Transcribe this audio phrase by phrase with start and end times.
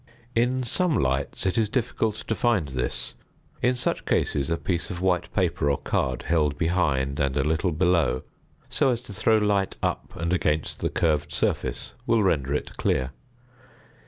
[0.33, 3.13] In some lights it is difficult to find this;
[3.61, 7.71] in such cases a piece of white paper or card held behind and a little
[7.71, 8.23] below,
[8.67, 13.11] so as to throw light up and against the curved surface, will render it clear.